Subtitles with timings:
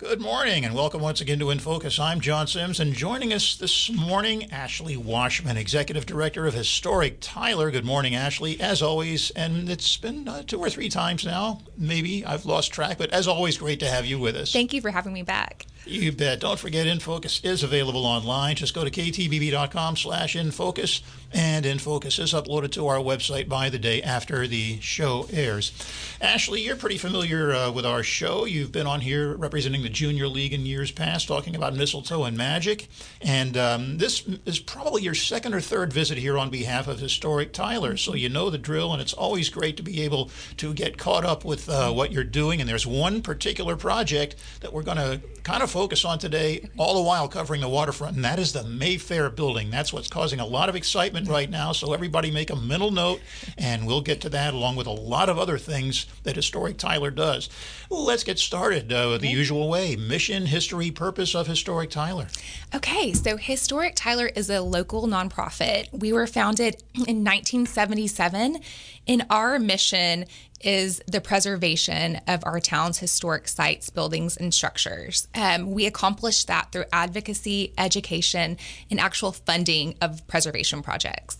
[0.00, 1.98] Good morning and welcome once again to In Focus.
[1.98, 7.70] I'm John Sims and joining us this morning, Ashley Washman, Executive Director of Historic Tyler.
[7.70, 9.30] Good morning, Ashley, as always.
[9.32, 12.24] And it's been uh, two or three times now, maybe.
[12.24, 14.54] I've lost track, but as always, great to have you with us.
[14.54, 15.59] Thank you for having me back.
[15.86, 16.40] You bet.
[16.40, 18.54] Don't forget, InFocus is available online.
[18.54, 21.00] Just go to ktbb.com slash InFocus,
[21.32, 25.72] and InFocus is uploaded to our website by the day after the show airs.
[26.20, 28.44] Ashley, you're pretty familiar uh, with our show.
[28.44, 32.36] You've been on here representing the Junior League in years past, talking about mistletoe and
[32.36, 32.88] magic.
[33.22, 37.54] And um, this is probably your second or third visit here on behalf of Historic
[37.54, 37.96] Tyler.
[37.96, 41.24] So you know the drill, and it's always great to be able to get caught
[41.24, 42.60] up with uh, what you're doing.
[42.60, 46.94] And there's one particular project that we're going to kind of focus on today, all
[46.94, 49.70] the while covering the waterfront, and that is the Mayfair building.
[49.70, 51.72] That's what's causing a lot of excitement right now.
[51.72, 53.20] So everybody make a mental note,
[53.56, 57.10] and we'll get to that along with a lot of other things that Historic Tyler
[57.10, 57.48] does.
[57.88, 62.26] Let's get started uh, the usual way mission, history, purpose of Historic Tyler.
[62.74, 65.86] Okay, so Historic Tyler is a local nonprofit.
[65.92, 68.58] We were founded in 1977,
[69.06, 70.24] and our mission
[70.60, 75.28] is the preservation of our town's historic sites, buildings, and structures.
[75.34, 78.56] Um, we accomplish that through advocacy, education,
[78.90, 81.39] and actual funding of preservation projects.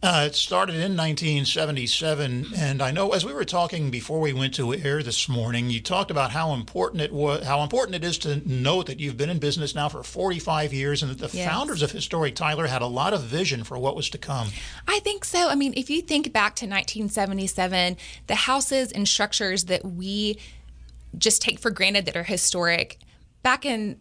[0.00, 4.54] Uh, it started in 1977, and I know as we were talking before we went
[4.54, 8.16] to air this morning, you talked about how important it was, how important it is
[8.18, 11.50] to note that you've been in business now for 45 years, and that the yes.
[11.50, 14.50] founders of Historic Tyler had a lot of vision for what was to come.
[14.86, 15.48] I think so.
[15.48, 17.96] I mean, if you think back to 1977,
[18.28, 20.38] the houses and structures that we
[21.16, 22.98] just take for granted that are historic
[23.42, 23.98] back in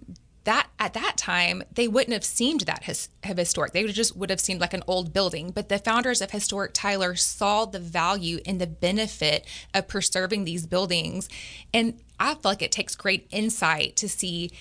[0.48, 3.74] that at that time they wouldn't have seemed that his, historic.
[3.74, 5.52] They just would have seemed like an old building.
[5.52, 10.66] But the founders of historic tyler saw the value and the benefit of preserving these
[10.66, 11.28] buildings.
[11.74, 14.52] And i feel like it takes great insight to see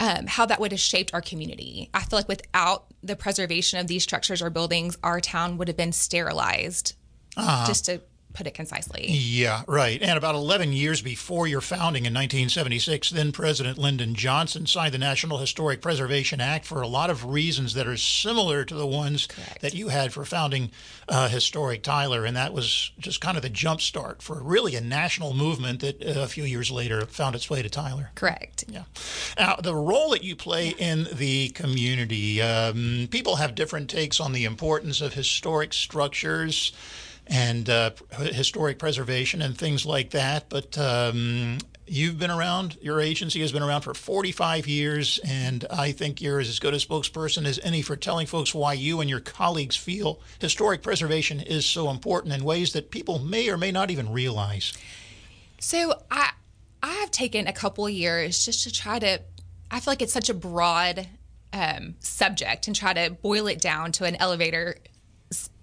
[0.00, 1.88] um, how that would have shaped our community.
[1.94, 5.76] I feel like without the preservation of these structures or buildings our town would have
[5.76, 6.94] been sterilized.
[7.38, 7.66] Uh-huh.
[7.66, 8.00] just to
[8.36, 9.06] put it concisely.
[9.08, 10.00] Yeah, right.
[10.00, 14.98] And about 11 years before your founding in 1976, then President Lyndon Johnson signed the
[14.98, 19.26] National Historic Preservation Act for a lot of reasons that are similar to the ones
[19.26, 19.62] Correct.
[19.62, 20.70] that you had for founding
[21.08, 22.24] uh, Historic Tyler.
[22.24, 26.20] And that was just kind of the jumpstart for really a national movement that uh,
[26.20, 28.10] a few years later found its way to Tyler.
[28.14, 28.64] Correct.
[28.68, 28.82] Yeah.
[29.38, 30.92] Now, the role that you play yeah.
[30.92, 36.72] in the community, um, people have different takes on the importance of historic structures
[37.26, 40.48] and uh, historic preservation and things like that.
[40.48, 45.92] But um, you've been around, your agency has been around for 45 years, and I
[45.92, 49.20] think you're as good a spokesperson as any for telling folks why you and your
[49.20, 53.90] colleagues feel historic preservation is so important in ways that people may or may not
[53.90, 54.72] even realize.
[55.58, 56.30] So I
[56.82, 59.20] I have taken a couple years just to try to
[59.70, 61.08] I feel like it's such a broad
[61.52, 64.76] um, subject and try to boil it down to an elevator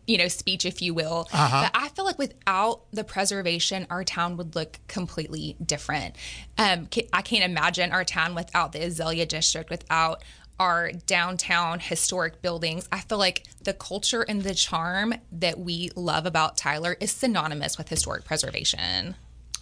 [0.06, 1.28] you know, speech, if you will.
[1.32, 1.64] Uh-huh.
[1.64, 6.16] But I feel like without the preservation, our town would look completely different.
[6.58, 10.24] Um, I can't imagine our town without the Azalea District, without
[10.60, 12.88] our downtown historic buildings.
[12.92, 17.78] I feel like the culture and the charm that we love about Tyler is synonymous
[17.78, 19.16] with historic preservation.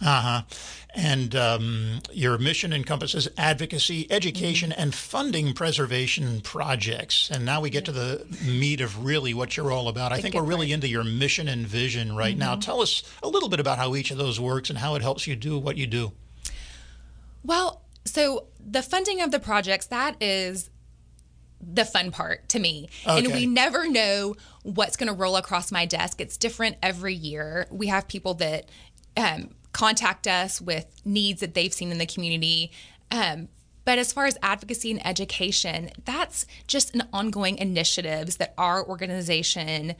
[0.04, 0.42] Uh huh.
[0.94, 4.80] And um, your mission encompasses advocacy, education, mm-hmm.
[4.80, 7.30] and funding preservation projects.
[7.30, 10.12] And now we get to the meat of really what you're all about.
[10.12, 12.40] I think we're really into your mission and vision right mm-hmm.
[12.40, 12.56] now.
[12.56, 15.26] Tell us a little bit about how each of those works and how it helps
[15.26, 16.12] you do what you do.
[17.42, 20.68] Well, so the funding of the projects, that is
[21.60, 22.88] the fun part to me.
[23.06, 23.24] Okay.
[23.24, 26.20] And we never know what's going to roll across my desk.
[26.20, 27.66] It's different every year.
[27.70, 28.68] We have people that
[29.16, 32.72] um, contact us with needs that they've seen in the community.
[33.10, 33.48] Um,
[33.84, 39.94] but as far as advocacy and education, that's just an ongoing initiatives that our organization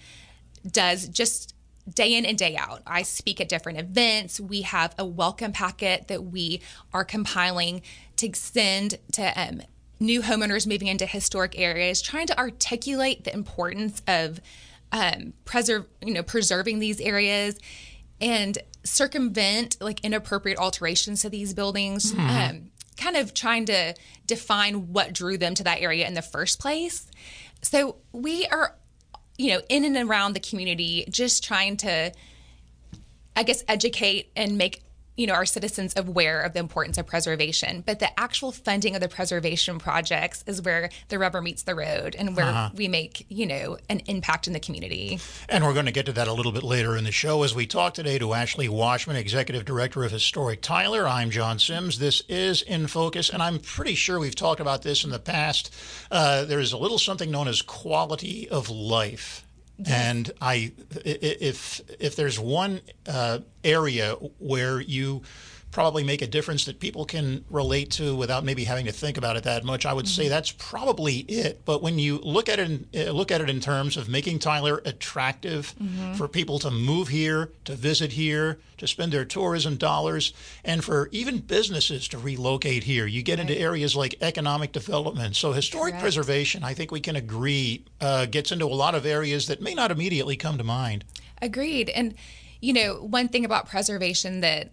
[0.70, 1.54] does just
[1.92, 2.82] day in and day out.
[2.86, 4.38] I speak at different events.
[4.38, 6.60] We have a welcome packet that we
[6.92, 7.82] are compiling
[8.16, 9.62] to send to um,
[9.98, 14.40] new homeowners moving into historic areas, trying to articulate the importance of
[14.92, 17.58] um, preserve, you know, preserving these areas
[18.20, 22.12] and circumvent like inappropriate alterations to these buildings.
[22.12, 22.50] Mm-hmm.
[22.50, 23.94] Um, kind of trying to
[24.26, 27.10] define what drew them to that area in the first place.
[27.62, 28.76] So we are,
[29.38, 32.12] you know, in and around the community, just trying to,
[33.34, 34.82] I guess, educate and make
[35.16, 39.00] you know our citizens aware of the importance of preservation but the actual funding of
[39.00, 42.70] the preservation projects is where the rubber meets the road and where uh-huh.
[42.74, 45.18] we make you know an impact in the community.
[45.48, 47.54] And we're going to get to that a little bit later in the show as
[47.54, 51.06] we talk today to ashley washman executive director of historic tyler.
[51.06, 51.98] I'm john sims.
[51.98, 55.74] This is in focus and i'm pretty sure we've talked about this in the past.
[56.10, 59.44] Uh, there's a little something known as quality of life
[59.86, 60.72] and I,
[61.04, 65.22] if if there's one uh, area where you
[65.72, 69.36] probably make a difference that people can relate to without maybe having to think about
[69.36, 69.86] it that much.
[69.86, 70.22] I would mm-hmm.
[70.22, 71.64] say that's probably it.
[71.64, 74.38] But when you look at it, in, uh, look at it in terms of making
[74.38, 76.12] Tyler attractive mm-hmm.
[76.12, 81.08] for people to move here, to visit here, to spend their tourism dollars, and for
[81.10, 83.48] even businesses to relocate here, you get right.
[83.48, 85.36] into areas like economic development.
[85.36, 86.02] So historic Correct.
[86.02, 89.72] preservation, I think we can agree, uh, gets into a lot of areas that may
[89.72, 91.06] not immediately come to mind.
[91.40, 91.88] Agreed.
[91.88, 92.14] And
[92.60, 94.70] you know, one thing about preservation that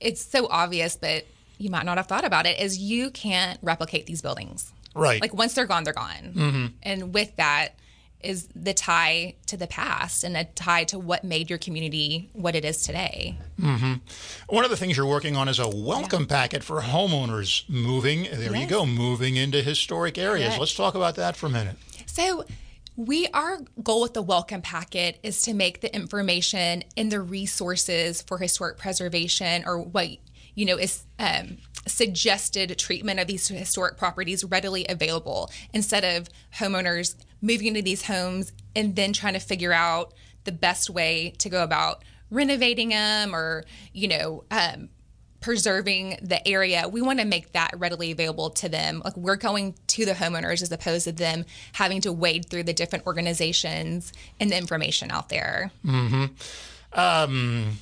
[0.00, 1.26] it's so obvious, but
[1.58, 4.72] you might not have thought about it, is you can't replicate these buildings.
[4.94, 5.20] Right.
[5.20, 6.32] Like once they're gone, they're gone.
[6.34, 6.66] Mm-hmm.
[6.82, 7.74] And with that
[8.20, 12.54] is the tie to the past and a tie to what made your community what
[12.54, 13.38] it is today.
[13.60, 13.94] Mm-hmm.
[14.48, 16.28] One of the things you're working on is a welcome yeah.
[16.36, 18.24] packet for homeowners moving.
[18.24, 18.62] There yes.
[18.62, 20.48] you go, moving into historic areas.
[20.48, 20.60] Correct.
[20.60, 21.76] Let's talk about that for a minute.
[22.06, 22.44] So,
[22.96, 28.22] we our goal with the welcome packet is to make the information and the resources
[28.22, 30.08] for historic preservation or what
[30.54, 37.16] you know is um, suggested treatment of these historic properties readily available instead of homeowners
[37.42, 40.14] moving into these homes and then trying to figure out
[40.44, 43.62] the best way to go about renovating them or
[43.92, 44.88] you know um,
[45.46, 49.00] preserving the area, we want to make that readily available to them.
[49.04, 52.72] Like we're going to the homeowners as opposed to them having to wade through the
[52.72, 55.70] different organizations and the information out there.
[55.84, 56.98] Mm-hmm.
[56.98, 57.78] Um,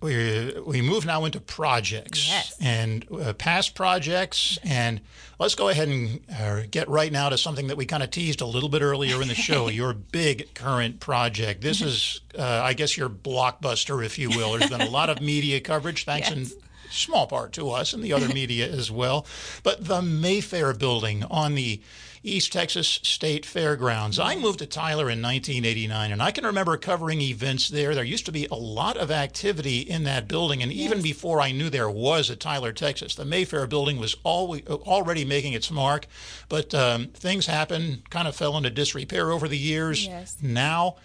[0.00, 2.56] we we move now into projects yes.
[2.62, 5.02] and uh, past projects and
[5.38, 8.40] let's go ahead and uh, get right now to something that we kind of teased
[8.40, 12.72] a little bit earlier in the show your big current project this is uh, i
[12.72, 16.52] guess your blockbuster if you will there's been a lot of media coverage thanks yes.
[16.52, 19.26] in small part to us and the other media as well.
[19.62, 21.80] But the Mayfair building on the
[22.22, 24.18] East Texas State Fairgrounds.
[24.18, 27.94] I moved to Tyler in 1989, and I can remember covering events there.
[27.94, 31.02] There used to be a lot of activity in that building, and even yes.
[31.02, 35.54] before I knew there was a Tyler, Texas, the Mayfair building was always, already making
[35.54, 36.06] its mark.
[36.50, 40.06] But um, things happened, kind of fell into disrepair over the years.
[40.06, 40.36] Yes.
[40.42, 40.96] Now,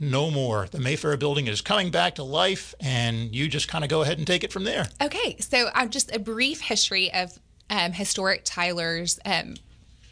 [0.00, 0.66] no more.
[0.70, 4.18] The Mayfair building is coming back to life, and you just kind of go ahead
[4.18, 4.88] and take it from there.
[5.02, 7.38] Okay, so uh, just a brief history of
[7.70, 9.54] um, Historic Tyler's um,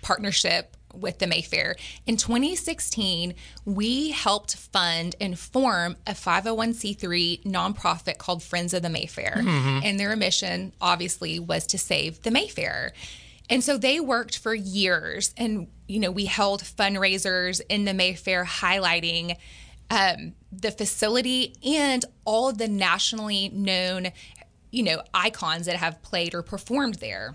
[0.03, 1.77] partnership with the Mayfair.
[2.07, 3.35] In 2016,
[3.65, 9.35] we helped fund and form a 501c3 nonprofit called Friends of the Mayfair.
[9.37, 9.81] Mm-hmm.
[9.85, 12.93] And their mission, obviously, was to save the Mayfair.
[13.49, 18.45] And so they worked for years, and you know, we held fundraisers in the Mayfair
[18.45, 19.37] highlighting
[19.91, 24.09] um, the facility and all of the nationally known,
[24.71, 27.35] you know, icons that have played or performed there.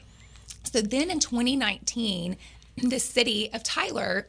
[0.63, 2.37] So then in 2019,
[2.77, 4.27] the city of Tyler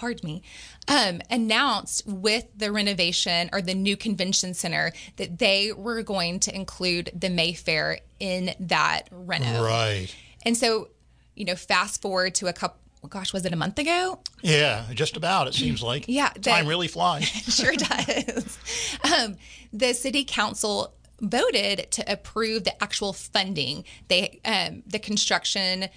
[0.00, 0.42] pardon me,
[0.88, 6.54] um, announced with the renovation or the new convention center that they were going to
[6.54, 9.62] include the Mayfair in that reno.
[9.62, 10.08] Right.
[10.46, 10.88] And so,
[11.36, 14.20] you know, fast forward to a couple gosh, was it a month ago?
[14.42, 15.48] Yeah, just about.
[15.48, 16.04] It seems like.
[16.08, 17.24] yeah, the, time really flies.
[17.28, 18.58] sure does.
[19.04, 19.36] Um,
[19.72, 23.84] the city council voted to approve the actual funding.
[24.08, 25.88] They um, the construction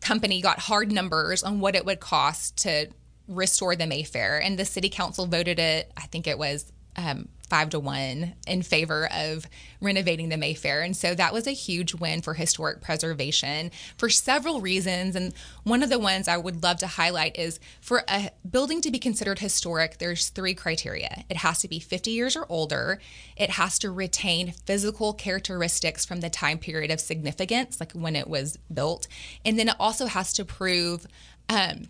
[0.00, 2.88] company got hard numbers on what it would cost to
[3.28, 5.92] restore the Mayfair, and the city council voted it.
[5.96, 9.46] I think it was um, five to one in favor of
[9.78, 10.80] renovating the Mayfair.
[10.80, 15.14] And so that was a huge win for historic preservation for several reasons.
[15.14, 18.90] And one of the ones I would love to highlight is for a building to
[18.90, 21.24] be considered historic, there's three criteria.
[21.28, 22.98] It has to be 50 years or older,
[23.36, 28.28] it has to retain physical characteristics from the time period of significance, like when it
[28.28, 29.08] was built,
[29.44, 31.06] and then it also has to prove
[31.50, 31.88] um,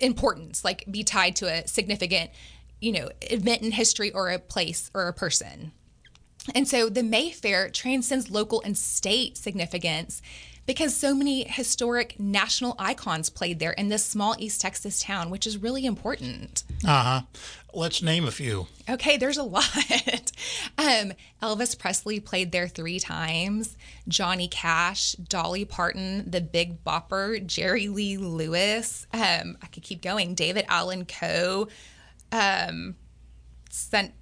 [0.00, 2.30] importance, like be tied to a significant
[2.80, 5.72] you know, event in history or a place or a person.
[6.54, 10.22] And so the Mayfair transcends local and state significance
[10.66, 15.46] because so many historic national icons played there in this small East Texas town, which
[15.46, 16.62] is really important.
[16.86, 17.20] Uh huh.
[17.74, 18.66] Let's name a few.
[18.88, 19.64] Okay, there's a lot.
[20.78, 23.76] um, Elvis Presley played there three times.
[24.08, 29.06] Johnny Cash, Dolly Parton, The Big Bopper, Jerry Lee Lewis.
[29.12, 30.34] Um, I could keep going.
[30.34, 31.68] David Allan Coe,
[32.32, 32.96] um,
[33.70, 34.12] sent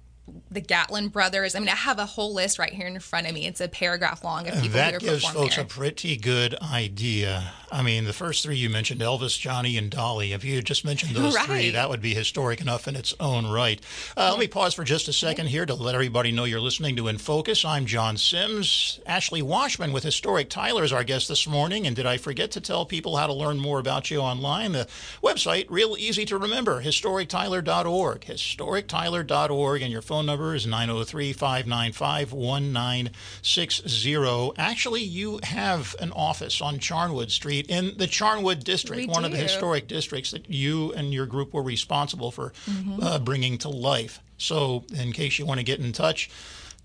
[0.51, 1.55] the Gatlin brothers.
[1.55, 3.45] I mean, I have a whole list right here in front of me.
[3.45, 5.65] It's a paragraph long of people that gives folks there.
[5.65, 7.53] a pretty good idea.
[7.71, 10.33] I mean, the first three you mentioned, Elvis, Johnny, and Dolly.
[10.33, 11.45] If you had just mentioned those right.
[11.45, 13.79] three, that would be historic enough in its own right.
[14.17, 16.95] Uh, let me pause for just a second here to let everybody know you're listening
[16.95, 17.63] to In Focus.
[17.63, 18.99] I'm John Sims.
[19.05, 21.85] Ashley Washman with Historic Tyler is our guest this morning.
[21.85, 24.71] And did I forget to tell people how to learn more about you online?
[24.71, 24.87] The
[25.23, 28.21] website, real easy to remember, historictyler.org.
[28.21, 29.81] Historictyler.org.
[29.81, 34.51] And your phone number is 903 595 1960.
[34.57, 39.31] Actually, you have an office on Charnwood Street in the Charnwood District, We one of
[39.31, 43.01] the historic districts that you and your group were responsible for Mm-hmm.
[43.03, 44.19] uh, bringing to life.
[44.37, 46.29] So, in case you want to get in touch,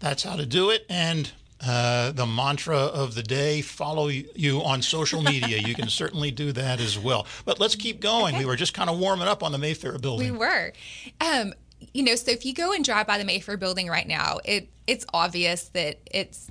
[0.00, 0.84] that's how to do it.
[0.88, 1.30] And
[1.64, 5.58] uh, the mantra of the day follow you on social media.
[5.58, 7.26] you can certainly do that as well.
[7.44, 8.36] But let's keep going.
[8.36, 10.32] We were just kind of warming up on the Mayfair building.
[10.32, 10.72] We were.
[11.20, 11.54] Um,
[11.92, 14.68] you know, so if you go and drive by the Mayfair building right now, it
[14.86, 16.50] it's obvious that it's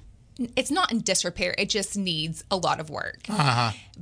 [0.56, 1.54] it's not in disrepair.
[1.58, 3.20] It just needs a lot of work.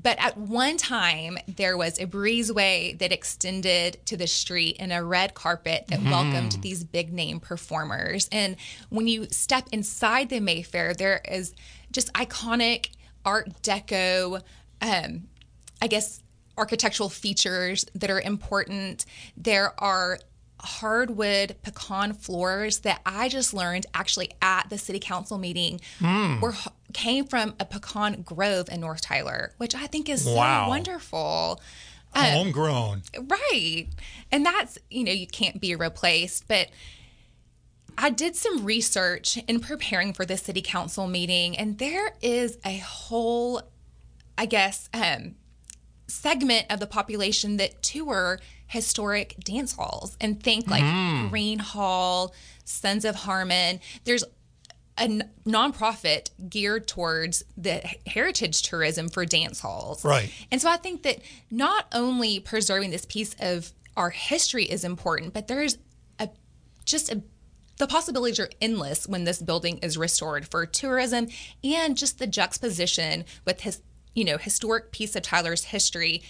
[0.02, 5.04] But at one time, there was a breezeway that extended to the street and a
[5.04, 8.30] red carpet that welcomed these big name performers.
[8.32, 8.56] And
[8.90, 11.54] when you step inside the Mayfair, there is
[11.92, 12.92] just iconic
[13.26, 14.42] Art Deco.
[14.82, 15.28] Um,
[15.82, 16.22] I guess,
[16.58, 19.06] architectural features that are important.
[19.36, 20.20] There are
[20.64, 26.54] hardwood pecan floors that I just learned actually at the city council meeting were
[26.94, 30.66] came from a pecan grove in North Tyler, which I think is Wow.
[30.66, 31.62] so wonderful.
[32.14, 33.04] Homegrown.
[33.18, 33.88] Right.
[34.32, 36.48] And that's, you know, you can't be replaced.
[36.48, 36.68] But
[37.98, 42.78] I did some research in preparing for the city council meeting, and there is a
[42.80, 43.62] whole,
[44.38, 45.36] I guess, um,
[46.08, 48.40] segment of the population that tour
[48.72, 51.28] historic dance halls and think like mm-hmm.
[51.28, 53.82] Gruene Hall, Sons of Hermann.
[54.06, 54.24] There's
[54.98, 55.08] a
[55.46, 60.06] nonprofit geared towards the heritage tourism for dance halls.
[60.06, 60.32] Right.
[60.52, 65.34] And so I think that not only preserving this piece of our history is important,
[65.34, 65.78] but there's
[66.18, 66.30] a
[66.86, 67.22] just a
[67.78, 71.28] the possibilities are endless when this building is restored for tourism
[71.62, 73.82] and just the juxtaposition with his
[74.14, 76.24] you know historic piece of Tyler's history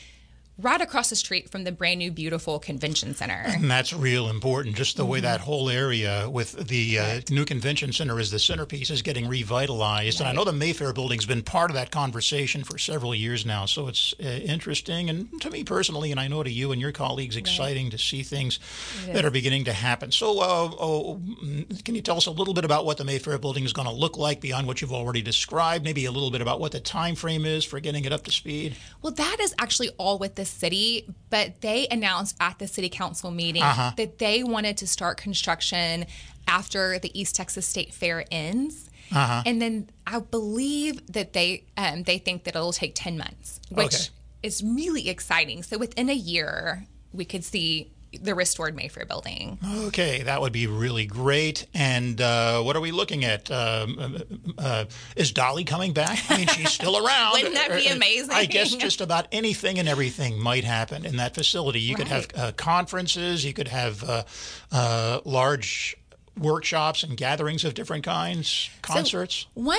[0.62, 3.44] right across the street from the brand new beautiful convention center.
[3.46, 4.75] And that's real important.
[4.75, 5.25] Just the way Mm-hmm.
[5.25, 10.20] that whole area with the uh, new convention center is the centerpiece is getting revitalized.
[10.20, 13.65] And I know the Mayfair building's been part of that conversation for several years now.
[13.65, 15.10] So it's uh, interesting.
[15.10, 18.24] And to me personally, and I know to you and your colleagues, exciting to see
[18.24, 18.60] things
[19.08, 20.12] that are beginning to happen.
[20.12, 23.38] So, uh, oh, mm, can you tell us a little bit about what the Mayfair
[23.38, 25.84] building is going to look like beyond what you've already described?
[25.84, 28.32] Maybe a little bit about what the time frame is for getting it up to
[28.32, 28.75] speed?
[29.01, 33.31] Well, that is actually all with the city, but they announced at the city council
[33.31, 33.91] meeting Uh-huh.
[33.98, 36.05] that they wanted to start construction
[36.48, 38.89] after the East Texas State Fair ends.
[39.13, 39.43] Uh-huh.
[39.46, 43.93] And then I believe that they um, they think that it'll take ten months, which
[43.96, 44.03] Okay.
[44.43, 45.63] is really exciting.
[45.63, 49.58] So within a year, we could see the restored Mayfair building.
[49.86, 51.65] Okay, that would be really great.
[51.74, 53.50] And uh, what are we looking at?
[53.50, 54.18] Um,
[54.58, 56.20] uh, is Dolly coming back?
[56.30, 57.34] I mean, she's still around.
[57.34, 58.32] Wouldn't that be Uh, amazing?
[58.32, 61.80] I guess just about anything and everything might happen in that facility.
[61.80, 64.24] You could have uh, conferences, you could have uh,
[64.72, 65.96] uh, large
[66.38, 69.48] workshops and gatherings of different kinds, concerts.
[69.53, 69.77] One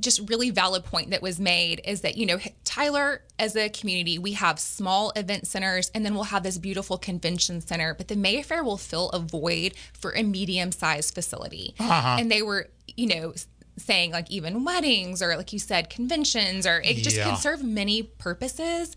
[0.00, 4.18] just really valid point that was made is that, you know, Tyler, as a community,
[4.18, 8.16] we have small event centers and then we'll have this beautiful convention center, but the
[8.16, 11.74] Mayfair will fill a void for a medium sized facility.
[11.78, 13.34] And they were, you know,
[13.76, 17.24] saying like even weddings or like you said conventions or it just Yeah.
[17.24, 18.94] can serve many purposes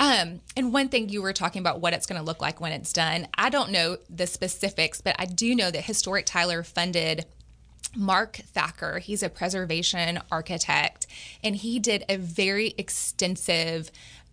[0.00, 2.72] um, and one thing you were talking about what it's going to look like when
[2.72, 7.24] it's done i don't know the specifics but i do know that historic tyler funded
[7.94, 8.98] Mark Thacker.
[8.98, 11.06] He's a preservation architect,
[11.42, 13.90] and he did a very extensive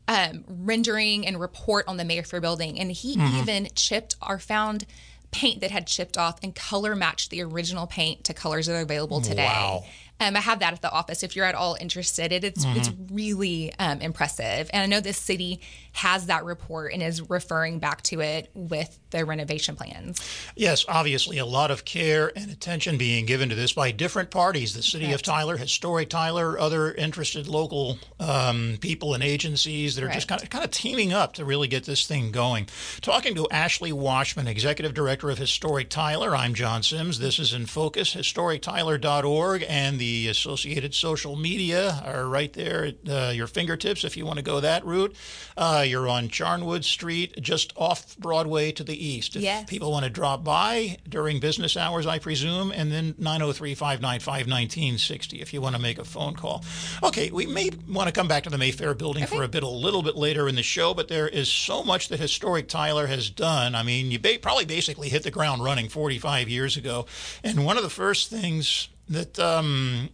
[0.08, 2.80] um, rendering and report on the Mayfair building.
[2.80, 4.86] And he even chipped or found
[5.32, 8.82] paint that had chipped off and color matched the original paint to colors that are
[8.82, 9.46] available today.
[9.46, 9.84] Wow.
[10.24, 11.24] Um, I have that at the office.
[11.24, 14.70] If you're at all interested, it, it's it's really um, impressive.
[14.74, 15.62] And I know the city
[15.94, 20.20] has that report and is referring back to it with the renovation plans.
[20.56, 24.74] Yes, obviously, a lot of care and attention being given to this by different parties
[24.74, 30.10] the City of Tyler, Historic Tyler, other interested local um, people and agencies that are
[30.10, 32.68] just kind of, kind of teaming up to really get this thing going.
[33.02, 37.20] Talking to Ashley Washman, Executive Director of Historic Tyler, I'm John Sims.
[37.20, 42.96] This is In Focus, historictyler.org, and the the associated social media are right there at
[43.10, 45.16] uh, your fingertips if you want to go that route.
[45.58, 49.36] Uh, you're on Charnwood Street, just off Broadway to the east.
[49.36, 49.68] If yes.
[49.68, 55.42] people want to drop by during business hours, I presume, and then 903 595 1960
[55.42, 56.64] if you want to make a phone call.
[57.02, 59.36] Okay, we may want to come back to the Mayfair building okay.
[59.36, 62.10] for a bit a little bit later in the show, but there is so much
[62.10, 63.74] that Historic Tyler has done.
[63.74, 67.08] I mean, you ba- probably basically hit the ground running 45 years ago.
[67.44, 70.10] And one of the first things that um,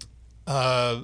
[0.48, 1.02] uh,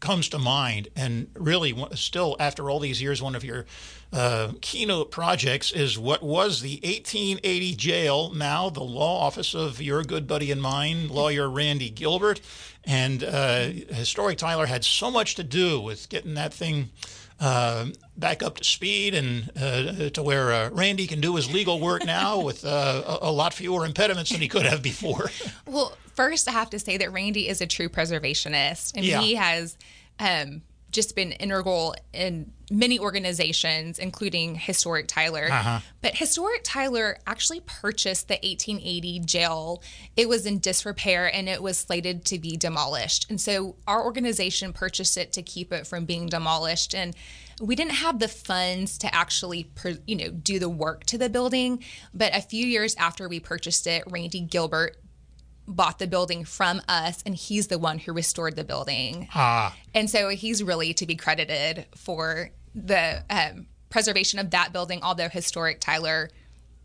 [0.00, 3.66] comes to mind, and really still after all these years, one of your
[4.12, 10.02] uh, keynote projects is what was the 1880 jail, now the law office of your
[10.02, 12.40] good buddy and mine, lawyer Randy Gilbert.
[12.84, 16.90] And uh, Historic Tyler had so much to do with getting that thing
[17.38, 21.80] uh, back up to speed and uh, to where uh, Randy can do his legal
[21.80, 25.30] work now with uh, a, a, lot fewer impediments than he could have before.
[25.66, 29.20] well, first, I have to say that Randy is a true preservationist, and yeah.
[29.20, 29.78] he has
[30.18, 30.60] um,
[30.90, 35.48] just been integral in many organizations, including Historic Tyler.
[35.50, 35.80] Uh-huh.
[36.02, 39.82] But Historic Tyler actually purchased the 1880 jail.
[40.14, 43.26] It was in disrepair and it was slated to be demolished.
[43.30, 46.94] And so our organization purchased it to keep it from being demolished.
[46.94, 47.16] And
[47.60, 49.70] we didn't have the funds to actually,
[50.06, 51.82] you know, do the work to the building.
[52.14, 54.96] But a few years after we purchased it, Randy Gilbert
[55.70, 59.28] bought the building from us and he's the one who restored the building.
[59.34, 59.74] Ah.
[59.94, 65.28] And so he's really to be credited for the um, preservation of that building, although
[65.28, 66.30] historic Tyler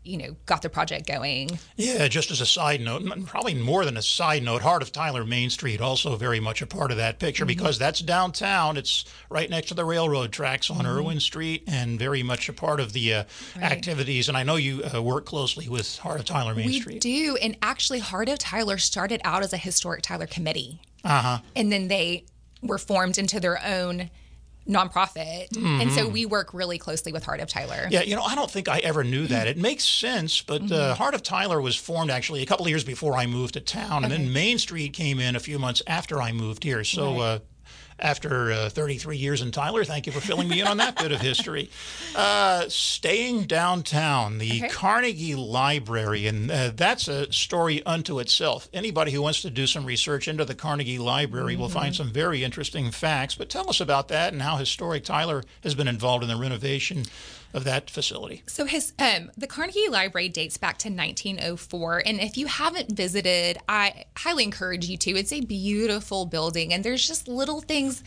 [0.06, 1.58] you know, got the project going.
[1.76, 5.24] Yeah, just as a side note, probably more than a side note, Heart of Tyler
[5.24, 7.48] Main Street also very much a part of that picture mm-hmm.
[7.48, 8.76] because that's downtown.
[8.76, 10.86] It's right next to the railroad tracks on mm-hmm.
[10.86, 13.24] Erwin Street and very much a part of the uh,
[13.56, 13.72] right.
[13.72, 14.28] activities.
[14.28, 16.94] And I know you uh, work closely with Heart of Tyler Main we Street.
[16.94, 17.36] We do.
[17.36, 20.80] And actually, Heart of Tyler started out as a historic Tyler committee.
[21.04, 21.38] Uh huh.
[21.54, 22.24] And then they
[22.62, 24.10] were formed into their own
[24.68, 25.50] nonprofit.
[25.50, 25.80] Mm-hmm.
[25.80, 26.12] And so mm-hmm.
[26.12, 27.86] we work really closely with Heart of Tyler.
[27.90, 29.46] Yeah, you know, I don't think I ever knew that.
[29.46, 30.74] It makes sense, but uh, mm-hmm.
[30.74, 33.60] uh, Heart of Tyler was formed actually a couple of years before I moved to
[33.60, 34.04] town.
[34.04, 34.04] Okay.
[34.04, 36.84] And then Main Street came in a few months after I moved here.
[36.84, 37.20] So, right.
[37.20, 37.38] uh,
[37.98, 39.84] after uh, 33 years in Tyler.
[39.84, 41.70] Thank you for filling me in on that bit of history.
[42.14, 44.68] Uh, staying downtown, the okay.
[44.68, 48.68] Carnegie Library, and uh, that's a story unto itself.
[48.72, 51.62] Anybody who wants to do some research into the Carnegie Library mm-hmm.
[51.62, 52.04] will find mm-hmm.
[52.04, 53.34] some very interesting facts.
[53.34, 57.04] But tell us about that and how Historic Tyler has been involved in the renovation
[57.56, 58.42] of that facility.
[58.46, 63.58] So his um, the Carnegie Library dates back to 1904, and if you haven't visited,
[63.66, 65.12] I highly encourage you to.
[65.12, 68.04] It's a beautiful building, and there's just little things.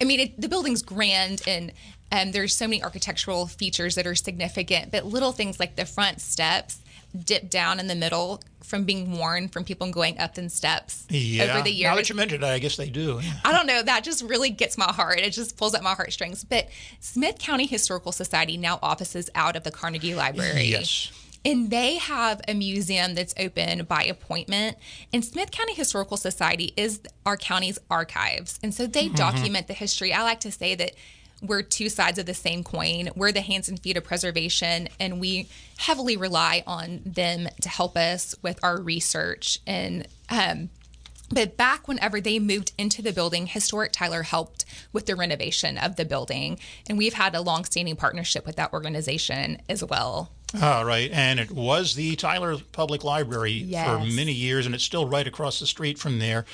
[0.00, 1.72] I mean, it, the building's grand, and
[2.12, 6.20] um, there's so many architectural features that are significant, but little things like the front
[6.20, 6.81] steps
[7.18, 11.44] dip down in the middle from being worn from people going up in steps yeah.
[11.44, 11.90] over the years.
[11.90, 13.20] Now that you mentioned it, I guess they do.
[13.22, 13.32] Yeah.
[13.44, 13.82] I don't know.
[13.82, 15.20] That just really gets my heart.
[15.20, 16.44] It just pulls at my heartstrings.
[16.44, 16.68] But
[17.00, 20.64] Smith County Historical Society now offices out of the Carnegie Library.
[20.64, 21.12] Yes.
[21.44, 24.76] And they have a museum that's open by appointment.
[25.12, 28.60] And Smith County Historical Society is our county's archives.
[28.62, 29.16] And so they mm-hmm.
[29.16, 30.12] document the history.
[30.12, 30.92] I like to say that
[31.42, 33.10] we're two sides of the same coin.
[33.16, 37.96] We're the hands and feet of preservation, and we heavily rely on them to help
[37.96, 39.58] us with our research.
[39.66, 40.70] And um,
[41.30, 45.96] but back whenever they moved into the building, Historic Tyler helped with the renovation of
[45.96, 50.30] the building, and we've had a long-standing partnership with that organization as well.
[50.60, 51.10] Oh, right.
[51.12, 53.86] And it was the Tyler Public Library yes.
[53.86, 56.44] for many years, and it's still right across the street from there.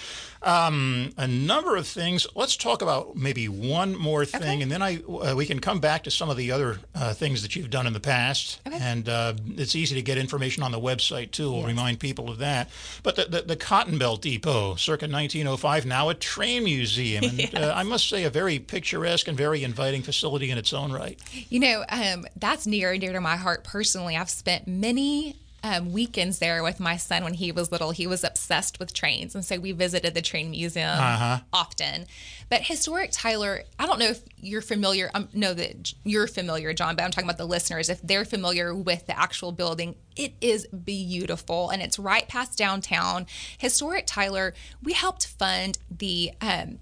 [0.40, 2.24] Um, a number of things.
[2.36, 4.62] Let's talk about maybe one more thing, okay.
[4.62, 7.42] and then I uh, we can come back to some of the other uh, things
[7.42, 8.60] that you've done in the past.
[8.64, 8.78] Okay.
[8.80, 11.50] And uh, it's easy to get information on the website too.
[11.50, 11.66] We'll yes.
[11.66, 12.70] remind people of that.
[13.02, 17.48] But the, the, the, Cotton Belt Depot, circa 1905, now a train museum, and yes.
[17.58, 21.18] Uh, I must say a very picturesque and very inviting facility in its own right.
[21.48, 23.87] You know, um, that's near and dear to my heart personally.
[23.96, 27.90] I've spent many um, weekends there with my son when he was little.
[27.90, 31.40] He was obsessed with trains, and so we visited the train museum uh-huh.
[31.52, 32.06] often.
[32.48, 35.10] But historic Tyler, I don't know if you're familiar.
[35.14, 37.88] I um, know that you're familiar, John, but I'm talking about the listeners.
[37.88, 43.26] If they're familiar with the actual building, it is beautiful, and it's right past downtown.
[43.58, 46.78] Historic Tyler, we helped fund the um,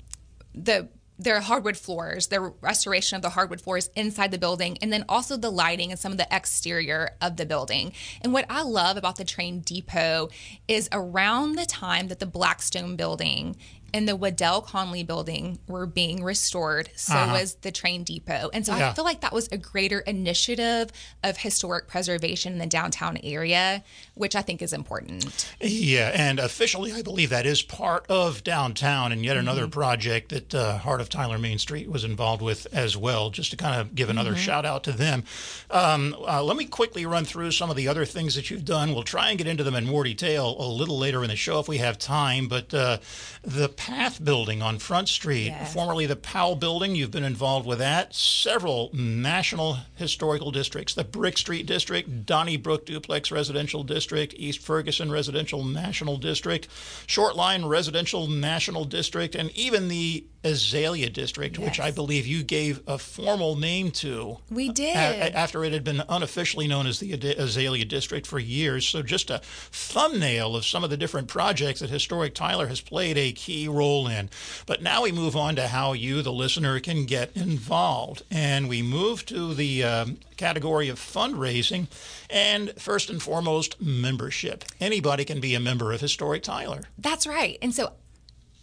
[0.54, 5.04] the their hardwood floors, the restoration of the hardwood floors inside the building, and then
[5.08, 7.92] also the lighting and some of the exterior of the building.
[8.22, 10.28] And what I love about the train depot
[10.68, 13.56] is around the time that the Blackstone building
[13.92, 16.90] and the Waddell Conley building were being restored.
[16.96, 17.32] So uh-huh.
[17.32, 18.50] was the train depot.
[18.52, 18.90] And so yeah.
[18.90, 20.90] I feel like that was a greater initiative
[21.22, 23.82] of historic preservation in the downtown area,
[24.14, 25.52] which I think is important.
[25.60, 26.10] Yeah.
[26.14, 29.70] And officially, I believe that is part of downtown and yet another mm-hmm.
[29.70, 33.56] project that uh, Heart of Tyler Main Street was involved with as well, just to
[33.56, 34.40] kind of give another mm-hmm.
[34.40, 35.24] shout out to them.
[35.70, 38.92] Um, uh, let me quickly run through some of the other things that you've done.
[38.92, 41.58] We'll try and get into them in more detail a little later in the show
[41.60, 42.48] if we have time.
[42.48, 42.98] But uh,
[43.42, 45.72] the Path Building on Front Street, yes.
[45.72, 46.96] formerly the Powell Building.
[46.96, 48.16] You've been involved with that.
[48.16, 55.62] Several national historical districts the Brick Street District, Donnybrook Duplex Residential District, East Ferguson Residential
[55.62, 56.66] National District,
[57.06, 61.64] Shortline Residential National District, and even the Azalea District, yes.
[61.64, 64.38] which I believe you gave a formal name to.
[64.50, 64.96] We uh, did.
[64.96, 68.88] A- after it had been unofficially known as the Azalea District for years.
[68.88, 73.18] So, just a thumbnail of some of the different projects that Historic Tyler has played
[73.18, 74.30] a key role in.
[74.66, 78.22] But now we move on to how you, the listener, can get involved.
[78.30, 81.88] And we move to the um, category of fundraising.
[82.30, 84.64] And first and foremost, membership.
[84.80, 86.82] Anybody can be a member of Historic Tyler.
[86.98, 87.58] That's right.
[87.62, 87.92] And so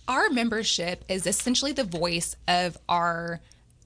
[0.07, 3.39] our membership is essentially the voice of our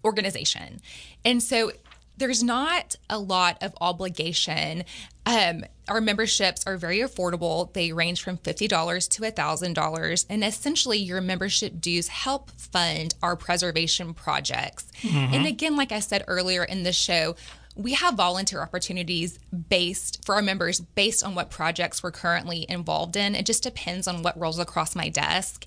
[0.04, 0.82] organization.
[1.24, 1.72] And so
[2.18, 4.84] there's not a lot of obligation.
[5.28, 7.74] Um, our memberships are very affordable.
[7.74, 10.26] They range from $50 to $1,000.
[10.30, 14.86] And essentially, your membership dues help fund our preservation projects.
[15.02, 15.34] Mm-hmm.
[15.34, 17.36] And again, like I said earlier in the show,
[17.76, 19.38] we have volunteer opportunities
[19.70, 23.36] based for our members based on what projects we're currently involved in.
[23.36, 25.66] It just depends on what rolls across my desk.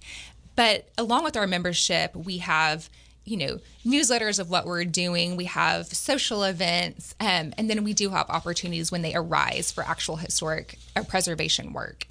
[0.57, 2.89] But along with our membership, we have
[3.25, 5.37] you know newsletters of what we're doing.
[5.37, 9.85] We have social events um, and then we do have opportunities when they arise for
[9.85, 12.07] actual historic uh, preservation work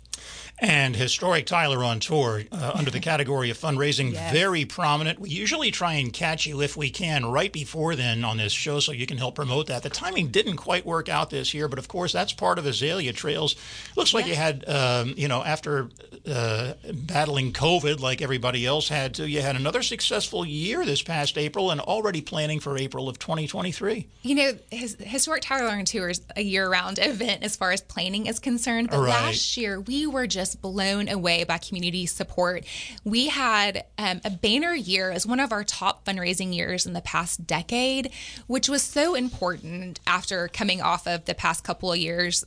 [0.61, 4.33] and Historic Tyler on tour uh, under the category of fundraising, yes.
[4.33, 5.19] very prominent.
[5.19, 8.79] We usually try and catch you if we can right before then on this show
[8.79, 9.83] so you can help promote that.
[9.83, 13.13] The timing didn't quite work out this year, but of course that's part of Azalea
[13.13, 13.55] Trails.
[13.95, 15.89] Looks like you had, um, you know, after
[16.27, 21.37] uh, battling COVID like everybody else had to, you had another successful year this past
[21.37, 24.07] April and already planning for April of 2023.
[24.23, 27.81] You know, his, Historic Tyler on tour is a year round event as far as
[27.81, 29.09] planning is concerned, but right.
[29.09, 32.65] last year we were just just blown away by community support.
[33.03, 37.01] We had um, a banner year as one of our top fundraising years in the
[37.01, 38.11] past decade,
[38.47, 42.45] which was so important after coming off of the past couple of years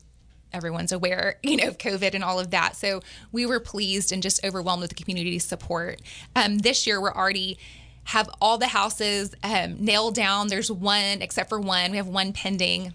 [0.53, 2.77] everyone's aware, you know, of COVID and all of that.
[2.77, 6.03] So we were pleased and just overwhelmed with the community support.
[6.37, 7.59] Um, this year, we're already
[8.05, 10.49] have all the houses um, nailed down.
[10.49, 12.93] There's one, except for one, we have one pending.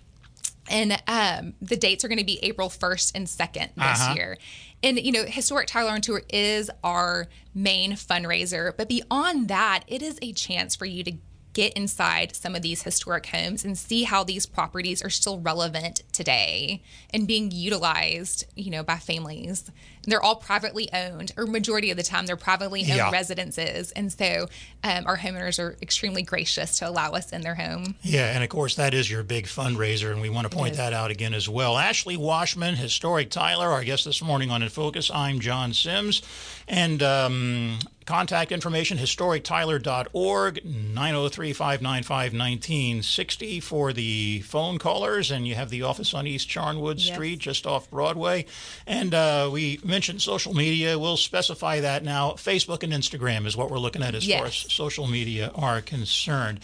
[0.70, 4.14] And um, the dates are going to be April 1st and 2nd this uh-huh.
[4.16, 4.38] year.
[4.84, 8.76] And, you know, Historic Tyler on Tour is our main fundraiser.
[8.76, 11.14] But beyond that, it is a chance for you to
[11.58, 16.04] get inside some of these historic homes and see how these properties are still relevant
[16.12, 19.72] today and being utilized, you know, by families.
[20.08, 23.12] They're all privately owned, or majority of the time they're privately owned yeah.
[23.12, 23.92] residences.
[23.92, 24.48] And so
[24.84, 27.96] um, our homeowners are extremely gracious to allow us in their home.
[28.02, 30.94] Yeah, and of course that is your big fundraiser, and we want to point that
[30.94, 31.78] out again as well.
[31.78, 35.12] Ashley Washman, Historic Tyler, our guest this morning on In Focus.
[35.14, 36.22] I'm John Sims,
[36.68, 45.30] and um, Contact information historictyler.org, 903 595 1960 for the phone callers.
[45.30, 47.14] And you have the office on East Charnwood yes.
[47.14, 48.46] Street, just off Broadway.
[48.88, 51.00] And uh, we mentioned social media.
[51.00, 52.34] We'll specify that now.
[52.34, 54.38] Facebook and Instagram is what we're looking at as yes.
[54.38, 56.60] far as social media are concerned.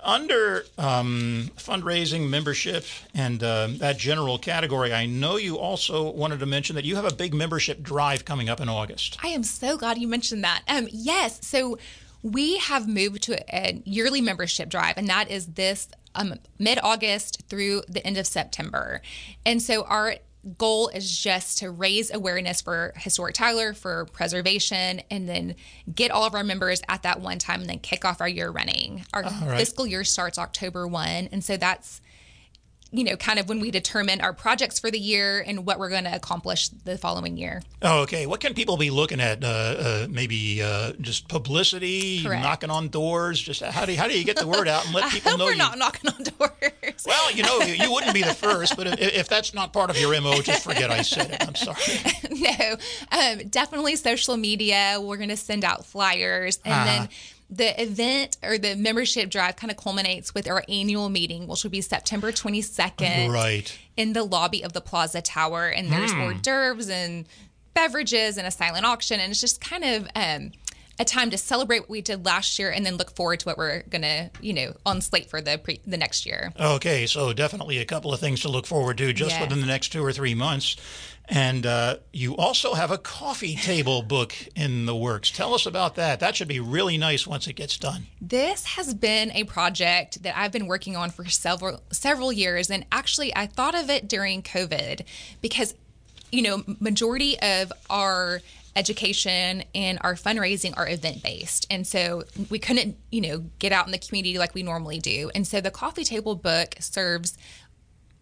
[0.00, 6.46] Under um, fundraising, membership, and uh, that general category, I know you also wanted to
[6.46, 9.18] mention that you have a big membership drive coming up in August.
[9.22, 10.62] I am so glad you mentioned that.
[10.66, 11.46] Um, yes.
[11.46, 11.76] So
[12.22, 17.42] we have moved to a yearly membership drive, and that is this um, mid August
[17.50, 19.02] through the end of September.
[19.44, 20.14] And so our
[20.56, 25.54] goal is just to raise awareness for historic Tyler for preservation and then
[25.94, 28.50] get all of our members at that one time and then kick off our year
[28.50, 29.04] running.
[29.12, 29.58] Our right.
[29.58, 32.00] fiscal year starts October 1 and so that's
[32.90, 35.90] you know, kind of when we determine our projects for the year and what we're
[35.90, 37.62] going to accomplish the following year.
[37.82, 38.26] Oh, okay.
[38.26, 39.44] What can people be looking at?
[39.44, 42.42] Uh, uh, maybe uh, just publicity, Correct.
[42.42, 43.40] knocking on doors.
[43.40, 45.44] Just how do you, how do you get the word out and let people know?
[45.44, 45.58] We're you...
[45.58, 47.04] not knocking on doors.
[47.06, 49.90] Well, you know, you, you wouldn't be the first, but if, if, that's not part
[49.90, 51.46] of your mo, just forget I said it.
[51.46, 51.76] I'm sorry.
[52.30, 52.76] no,
[53.12, 54.98] um, definitely social media.
[55.00, 59.56] We're going to send out flyers and then uh-huh the event or the membership drive
[59.56, 63.32] kind of culminates with our annual meeting, which will be September 22nd.
[63.32, 63.76] Right.
[63.96, 65.66] In the lobby of the Plaza Tower.
[65.68, 66.20] And there's mm.
[66.20, 67.26] hors d'oeuvres and
[67.74, 69.18] beverages and a silent auction.
[69.18, 70.52] And it's just kind of um,
[70.98, 73.58] a time to celebrate what we did last year and then look forward to what
[73.58, 76.52] we're going to, you know, on slate for the pre- the next year.
[76.58, 79.40] Okay, so definitely a couple of things to look forward to just yes.
[79.40, 80.76] within the next two or three months.
[81.30, 85.30] And uh, you also have a coffee table book in the works.
[85.30, 86.20] Tell us about that.
[86.20, 88.06] That should be really nice once it gets done.
[88.20, 92.86] This has been a project that I've been working on for several several years, and
[92.90, 95.02] actually, I thought of it during COVID
[95.42, 95.74] because,
[96.32, 98.40] you know, majority of our
[98.78, 101.66] education and our fundraising are event based.
[101.68, 105.30] And so we couldn't, you know, get out in the community like we normally do.
[105.34, 107.36] And so the coffee table book serves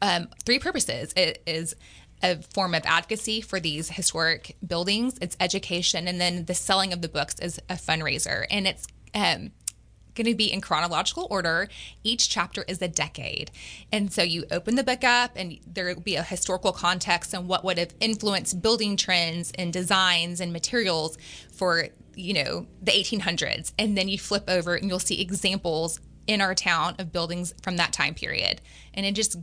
[0.01, 1.12] um, three purposes.
[1.14, 1.77] It is
[2.23, 7.03] a form of advocacy for these historic buildings, it's education, and then the selling of
[7.03, 8.47] the books is a fundraiser.
[8.51, 9.53] And it's um,
[10.16, 11.68] going to be in chronological order.
[12.02, 13.50] Each chapter is a decade.
[13.92, 17.46] And so you open the book up, and there will be a historical context and
[17.46, 21.16] what would have influenced building trends and designs and materials
[21.52, 23.72] for, you know, the 1800s.
[23.79, 27.76] And then you flip over and you'll see examples in our town of buildings from
[27.76, 28.61] that time period.
[28.94, 29.37] And it just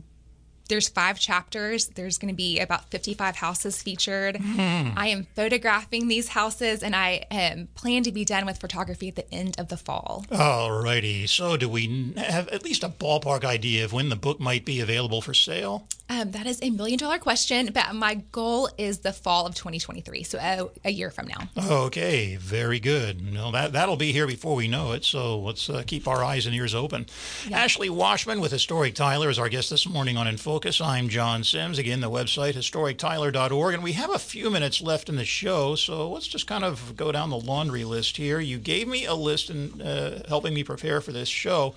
[0.68, 1.88] there's five chapters.
[1.88, 4.36] There's going to be about 55 houses featured.
[4.36, 4.94] Mm.
[4.96, 9.16] I am photographing these houses and I um, plan to be done with photography at
[9.16, 10.24] the end of the fall.
[10.30, 11.26] All righty.
[11.26, 14.80] So, do we have at least a ballpark idea of when the book might be
[14.80, 15.86] available for sale?
[16.10, 20.22] Um, that is a million dollar question, but my goal is the fall of 2023,
[20.22, 21.48] so a, a year from now.
[21.56, 23.32] Okay, very good.
[23.32, 25.02] No, that that'll be here before we know it.
[25.04, 27.06] So let's uh, keep our eyes and ears open.
[27.48, 27.58] Yeah.
[27.58, 30.80] Ashley Washman with Historic Tyler is our guest this morning on In Focus.
[30.80, 31.80] I'm John Sims.
[31.80, 36.12] Again, the website historictyler.org, and we have a few minutes left in the show, so
[36.12, 38.38] let's just kind of go down the laundry list here.
[38.38, 41.74] You gave me a list in uh, helping me prepare for this show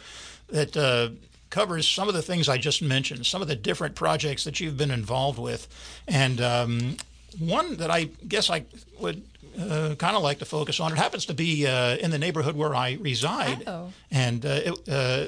[0.49, 1.09] that uh,
[1.49, 4.77] covers some of the things I just mentioned, some of the different projects that you've
[4.77, 5.67] been involved with.
[6.07, 6.97] And um,
[7.39, 8.65] one that I guess I
[8.99, 9.23] would
[9.59, 12.55] uh, kind of like to focus on, it happens to be uh, in the neighborhood
[12.55, 13.63] where I reside.
[13.65, 13.91] Oh.
[14.11, 15.27] And uh, it, uh,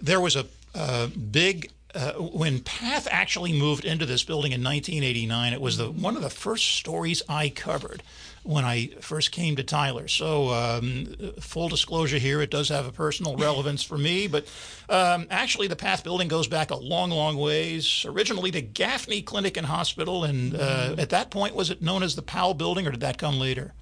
[0.00, 5.52] there was a, a big uh, when Path actually moved into this building in 1989,
[5.52, 8.02] it was the one of the first stories I covered
[8.42, 10.06] when I first came to Tyler.
[10.06, 14.46] So, um, full disclosure here, it does have a personal relevance for me, but
[14.88, 18.04] um, actually, the Path building goes back a long, long ways.
[18.06, 22.14] Originally to Gaffney Clinic and Hospital, and uh, at that point, was it known as
[22.14, 23.72] the Powell building, or did that come later?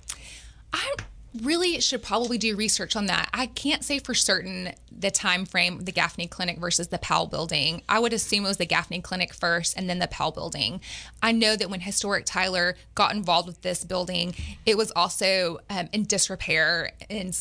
[0.72, 0.94] I
[1.42, 3.28] really should probably do research on that.
[3.34, 7.82] I can't say for certain the time frame the Gaffney Clinic versus the Powell building.
[7.88, 10.80] I would assume it was the Gaffney Clinic first and then the Powell building.
[11.22, 15.88] I know that when Historic Tyler got involved with this building, it was also um,
[15.92, 17.36] in disrepair and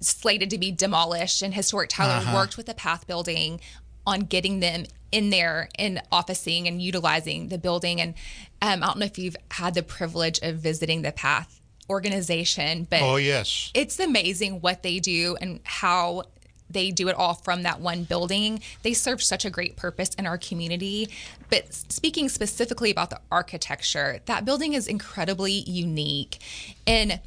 [0.00, 1.42] slated to be demolished.
[1.42, 2.34] And Historic Tyler uh-huh.
[2.34, 3.60] worked with the Path building
[4.06, 8.00] on getting them in there and officing and utilizing the building.
[8.00, 8.14] And
[8.60, 13.02] um, I don't know if you've had the privilege of visiting the Path organization, but
[13.02, 16.24] oh yes, it's amazing what they do and how
[16.70, 18.60] they do it all from that one building.
[18.82, 21.08] They serve such a great purpose in our community.
[21.50, 26.38] But speaking specifically about the architecture, that building is incredibly unique.
[26.86, 27.20] And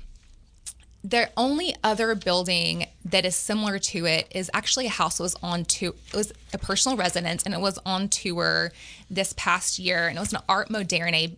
[1.04, 5.36] the only other building that is similar to it is actually a house that was
[5.42, 8.74] on to it was a personal residence and it was on tour
[9.10, 11.38] this past year and it was an art moderne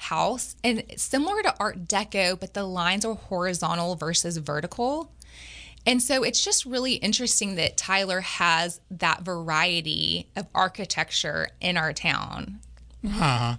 [0.00, 5.12] house and similar to Art Deco, but the lines are horizontal versus vertical.
[5.86, 11.92] And so it's just really interesting that Tyler has that variety of architecture in our
[11.92, 12.60] town.
[13.04, 13.56] Uh-huh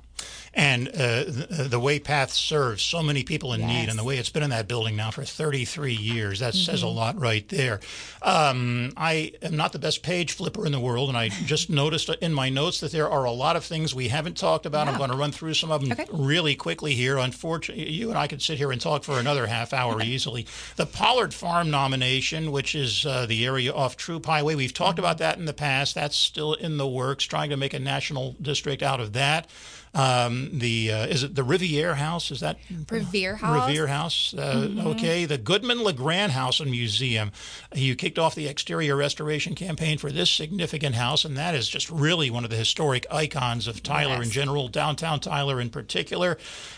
[0.53, 3.69] and uh, the, the, way Path serves so many people in yes.
[3.69, 6.63] need, and the way it's been in that building now for 33 years, that mm-hmm.
[6.63, 6.97] says a mm-hmm.
[6.97, 7.79] lot right there.
[8.21, 12.09] Um, I am not the best page flipper in the world, and I just noticed
[12.21, 14.87] in my notes that there are a lot of things we haven't talked about.
[14.87, 14.93] Yeah.
[14.93, 16.05] I'm going to run through some of them okay.
[16.11, 17.17] really quickly here.
[17.17, 20.45] Unfortunately, you and I could sit here and talk for another half hour easily.
[20.75, 25.05] The Pollard Farm nomination, which is uh, the area off Troup Highway, we've talked mm-hmm.
[25.05, 25.95] about that in the past.
[25.95, 29.47] That's still in the works, trying to make a national district out of that.
[29.93, 32.31] Um, the uh, is it the Riviere House?
[32.31, 32.57] Is that
[32.89, 33.67] Revere House?
[33.67, 34.33] Revere House.
[34.33, 34.87] Uh, mm-hmm.
[34.87, 37.31] Okay, the Goodman LeGrand House and Museum.
[37.73, 41.89] You kicked off the exterior restoration campaign for this significant house, and that is just
[41.89, 44.27] really one of the historic icons of Tyler yes.
[44.27, 46.37] in general, downtown Tyler in particular.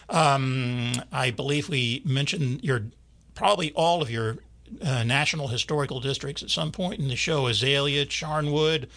[0.10, 2.86] Um, I believe we mentioned your
[3.36, 4.38] probably all of your
[4.82, 8.88] uh, national historical districts at some point in the show: Azalea, Charnwood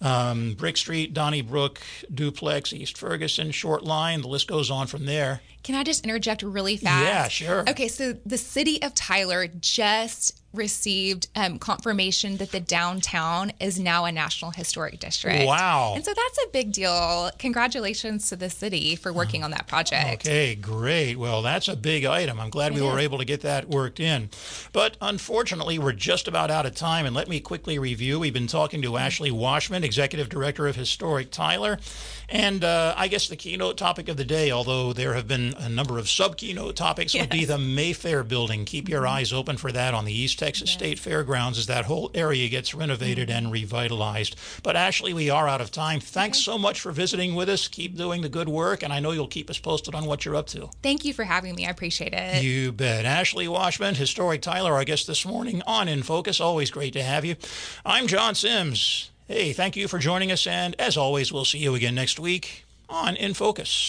[0.00, 1.80] um, Brick Street, Donnybrook,
[2.12, 4.20] Duplex, East Ferguson, Short Line.
[4.22, 5.40] The list goes on from there.
[5.66, 7.04] Can I just interject really fast?
[7.04, 7.68] Yeah, sure.
[7.68, 14.04] Okay, so the city of Tyler just received um, confirmation that the downtown is now
[14.04, 15.44] a National Historic District.
[15.44, 15.94] Wow.
[15.96, 17.30] And so that's a big deal.
[17.38, 20.26] Congratulations to the city for working on that project.
[20.26, 21.16] Okay, great.
[21.16, 22.40] Well, that's a big item.
[22.40, 24.30] I'm glad we were able to get that worked in.
[24.72, 27.06] But unfortunately, we're just about out of time.
[27.06, 28.20] And let me quickly review.
[28.20, 31.78] We've been talking to Ashley Washman, Executive Director of Historic Tyler.
[32.28, 35.68] And uh, I guess the keynote topic of the day, although there have been a
[35.68, 37.22] number of sub keynote topics, yes.
[37.22, 38.64] would be the Mayfair building.
[38.64, 40.78] Keep your eyes open for that on the East Texas yes.
[40.78, 43.46] State Fairgrounds as that whole area gets renovated mm-hmm.
[43.46, 44.36] and revitalized.
[44.62, 46.00] But Ashley, we are out of time.
[46.00, 46.44] Thanks okay.
[46.44, 47.68] so much for visiting with us.
[47.68, 50.36] Keep doing the good work, and I know you'll keep us posted on what you're
[50.36, 50.68] up to.
[50.82, 51.66] Thank you for having me.
[51.66, 52.42] I appreciate it.
[52.42, 53.04] You bet.
[53.04, 56.40] Ashley Washman, Historic Tyler, our guest this morning on In Focus.
[56.40, 57.36] Always great to have you.
[57.84, 59.10] I'm John Sims.
[59.28, 62.64] Hey, thank you for joining us, and as always, we'll see you again next week
[62.88, 63.84] on In Focus.